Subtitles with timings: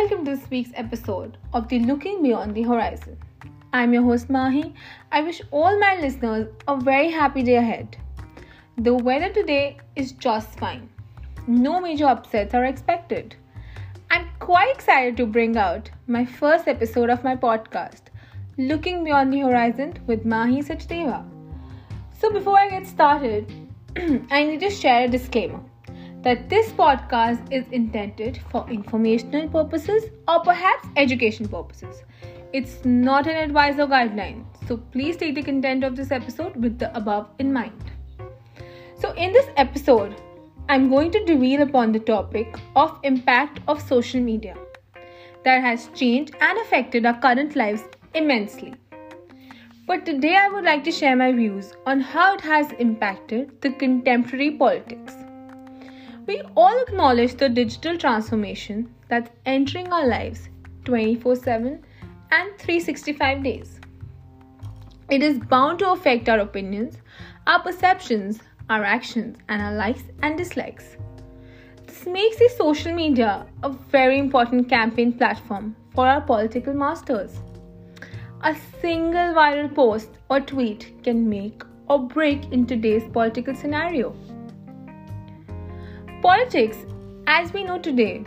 [0.00, 3.18] welcome to this week's episode of the Looking Beyond the Horizon.
[3.74, 4.72] I'm your host Mahi.
[5.12, 7.98] I wish all my listeners a very happy day ahead.
[8.78, 10.88] The weather today is just fine.
[11.46, 13.36] No major upsets are expected.
[14.10, 18.04] I'm quite excited to bring out my first episode of my podcast,
[18.56, 21.22] Looking Beyond the Horizon with Mahi Sachdeva.
[22.18, 23.52] So before I get started,
[24.30, 25.60] I need to share a disclaimer
[26.22, 32.02] that this podcast is intended for informational purposes or perhaps education purposes.
[32.52, 36.78] It's not an advice or guideline, so please take the content of this episode with
[36.78, 37.92] the above in mind.
[38.98, 40.20] So, in this episode,
[40.68, 44.56] I'm going to reveal upon the topic of impact of social media
[45.44, 47.82] that has changed and affected our current lives
[48.14, 48.74] immensely.
[49.86, 53.70] But today I would like to share my views on how it has impacted the
[53.70, 55.14] contemporary politics.
[56.26, 60.48] We all acknowledge the digital transformation that's entering our lives
[60.84, 61.82] 24 7
[62.30, 63.80] and 365 days.
[65.10, 66.98] It is bound to affect our opinions,
[67.46, 70.96] our perceptions, our actions, and our likes and dislikes.
[71.86, 77.40] This makes the social media a very important campaign platform for our political masters.
[78.42, 84.14] A single viral post or tweet can make or break in today's political scenario.
[86.22, 86.76] Politics,
[87.26, 88.22] as we know today,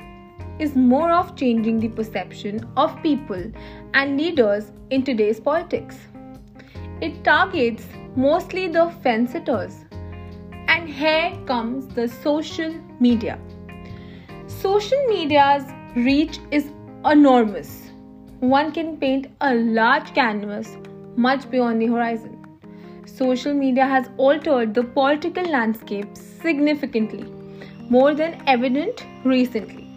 [0.58, 3.52] is more of changing the perception of people
[3.94, 6.00] and leaders in today's politics.
[7.02, 9.86] It targets mostly the fence sitters.
[10.68, 13.40] And here comes the social media.
[14.48, 15.64] Social media's
[15.96, 16.72] reach is
[17.06, 17.92] enormous.
[18.40, 20.78] One can paint a large canvas
[21.16, 22.44] much beyond the horizon.
[23.06, 27.32] Social media has altered the political landscape significantly
[27.90, 29.88] more than evident recently.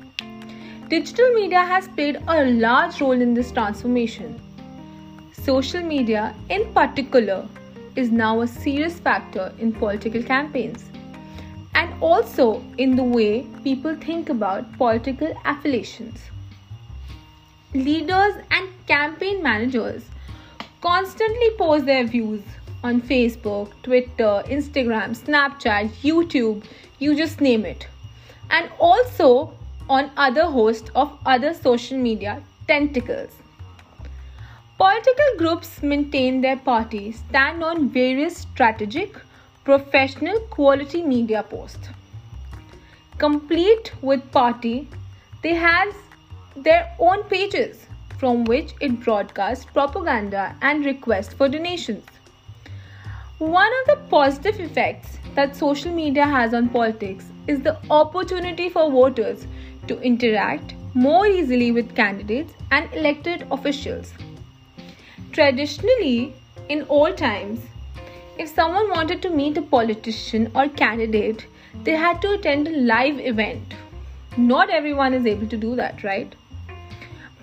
[0.89, 4.41] Digital media has played a large role in this transformation.
[5.33, 7.49] Social media, in particular,
[7.97, 10.84] is now a serious factor in political campaigns
[11.75, 16.21] and also in the way people think about political affiliations.
[17.75, 20.05] Leaders and campaign managers
[20.81, 22.43] constantly post their views
[22.84, 26.65] on Facebook, Twitter, Instagram, Snapchat, YouTube,
[26.99, 27.87] you just name it.
[28.51, 29.53] And also
[29.89, 33.31] on other hosts of other social media tentacles.
[34.79, 39.17] Political groups maintain their parties stand on various strategic,
[39.65, 41.89] professional quality media posts.
[43.19, 44.89] Complete with party,
[45.43, 45.95] they has
[46.55, 47.87] their own pages
[48.19, 52.05] from which it broadcasts propaganda and requests for donations.
[53.39, 58.91] One of the positive effects that social media has on politics is the opportunity for
[58.91, 59.47] voters
[59.89, 64.15] to interact more easily with candidates and elected officials.
[65.33, 66.33] Traditionally,
[66.71, 67.61] in old times,
[68.39, 71.47] if someone wanted to meet a politician or candidate,
[71.85, 73.75] they had to attend a live event.
[74.39, 76.35] Not everyone is able to do that, right?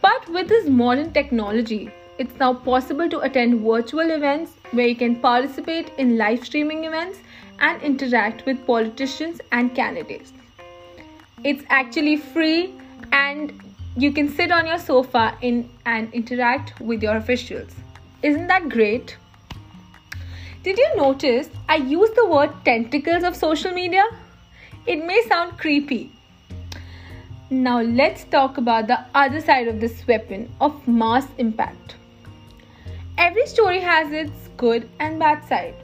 [0.01, 5.15] But with this modern technology, it's now possible to attend virtual events where you can
[5.15, 7.19] participate in live streaming events
[7.59, 10.33] and interact with politicians and candidates.
[11.43, 12.73] It's actually free
[13.11, 13.53] and
[13.95, 17.71] you can sit on your sofa in and interact with your officials.
[18.23, 19.17] Isn't that great?
[20.63, 24.03] Did you notice I use the word tentacles of social media?
[24.87, 26.11] It may sound creepy.
[27.49, 31.95] Now let's talk about the other side of this weapon of mass impact.
[33.17, 35.75] Every story has its good and bad side.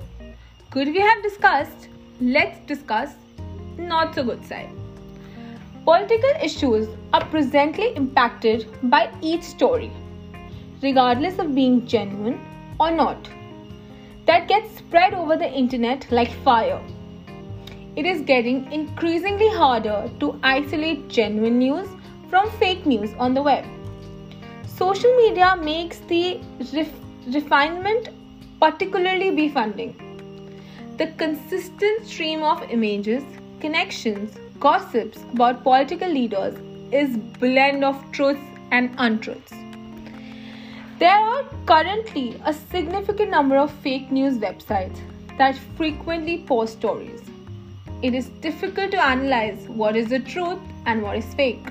[0.73, 1.88] Good we have discussed,
[2.22, 3.16] let's discuss
[3.78, 4.69] not so good side.
[5.84, 9.91] Political issues are presently impacted by each story,
[10.81, 12.40] regardless of being genuine
[12.79, 13.28] or not.
[14.28, 16.79] That gets spread over the internet like fire.
[17.97, 21.90] It is getting increasingly harder to isolate genuine news
[22.29, 23.66] from fake news on the web.
[24.78, 26.40] Social media makes the
[26.73, 28.09] ref- refinement
[28.59, 29.96] particularly be funding.
[30.97, 33.23] The consistent stream of images,
[33.59, 36.56] connections, gossips about political leaders
[36.91, 38.41] is blend of truths
[38.72, 39.53] and untruths.
[41.00, 45.00] There are currently a significant number of fake news websites
[45.38, 47.22] that frequently post stories.
[48.02, 51.66] It is difficult to analyze what is the truth and what is fake.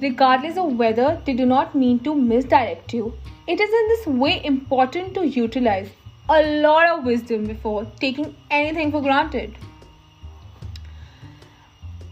[0.00, 3.12] Regardless of whether they do not mean to misdirect you,
[3.46, 5.90] it is in this way important to utilize
[6.28, 9.54] a lot of wisdom before taking anything for granted.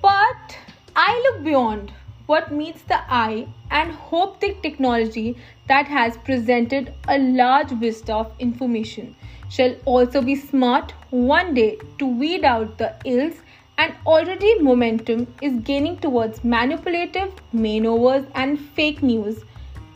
[0.02, 0.58] But
[0.94, 1.92] I look beyond
[2.26, 5.36] what meets the eye and hope the technology
[5.68, 9.16] that has presented a large vista of information
[9.48, 13.36] shall also be smart one day to weed out the ills
[13.78, 19.44] and already momentum is gaining towards manipulative maneuvers and fake news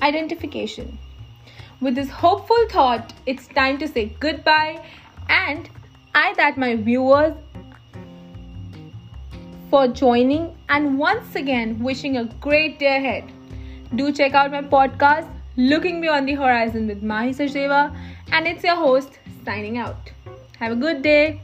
[0.03, 0.99] identification.
[1.81, 4.82] With this hopeful thought, it's time to say goodbye
[5.28, 5.69] and
[6.14, 7.34] I thank my viewers
[9.70, 13.25] for joining and once again wishing a great day ahead.
[13.94, 15.28] Do check out my podcast
[15.58, 17.94] Looking Beyond the Horizon with Mahi Sachdeva
[18.32, 20.11] and it's your host signing out.
[20.58, 21.43] Have a good day.